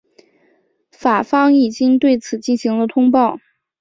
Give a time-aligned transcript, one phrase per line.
[0.89, 3.37] 法方已经对此进行了通报。